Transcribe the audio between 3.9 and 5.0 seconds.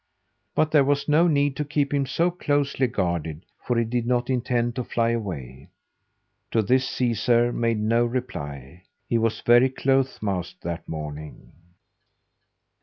not intend to